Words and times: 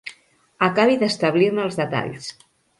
Acabi 0.67 0.97
d'establir-ne 1.03 1.63
els 1.67 1.81
detalls. 1.85 2.35